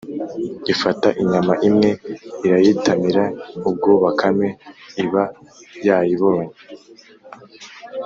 [0.73, 1.89] ifata inyama imwe
[2.45, 3.23] irayitamira,
[3.69, 4.49] ubwo bakame
[5.03, 5.23] iba
[5.87, 6.47] yayibonye,